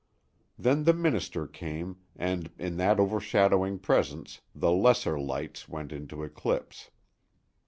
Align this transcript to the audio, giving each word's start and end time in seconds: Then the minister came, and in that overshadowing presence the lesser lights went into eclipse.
Then 0.57 0.85
the 0.85 0.95
minister 0.95 1.45
came, 1.45 1.97
and 2.15 2.49
in 2.57 2.77
that 2.77 2.99
overshadowing 2.99 3.77
presence 3.77 4.41
the 4.55 4.71
lesser 4.71 5.19
lights 5.19 5.69
went 5.69 5.91
into 5.91 6.23
eclipse. 6.23 6.89